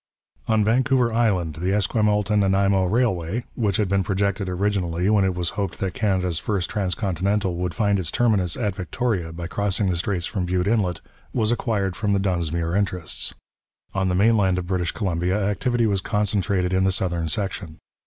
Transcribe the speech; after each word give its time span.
On 0.47 0.63
Vancouver 0.63 1.13
Island, 1.13 1.57
the 1.57 1.71
Esquimalt 1.75 2.31
and 2.31 2.41
Nanaimo 2.41 2.85
Railway, 2.85 3.43
which 3.53 3.77
had 3.77 3.87
been 3.87 4.03
projected 4.03 4.49
originally 4.49 5.07
when 5.11 5.23
it 5.23 5.35
was 5.35 5.49
hoped 5.49 5.77
that 5.77 5.93
Canada's 5.93 6.39
first 6.39 6.71
transcontinental 6.71 7.55
would 7.57 7.75
find 7.75 7.99
its 7.99 8.09
terminus 8.09 8.57
at 8.57 8.73
Victoria 8.73 9.31
by 9.31 9.45
crossing 9.45 9.89
the 9.91 9.95
straits 9.95 10.25
from 10.25 10.45
Bute 10.45 10.65
Inlet, 10.65 11.01
was 11.35 11.51
acquired 11.51 11.95
from 11.95 12.13
the 12.13 12.19
Dunsmuir 12.19 12.75
interests. 12.75 13.35
On 13.93 14.07
the 14.07 14.15
mainland 14.15 14.57
of 14.57 14.65
British 14.65 14.91
Columbia 14.91 15.39
activity 15.39 15.85
was 15.85 16.01
concentrated 16.01 16.73
in 16.73 16.83
the 16.83 16.91
southern 16.91 17.29
section. 17.29 17.77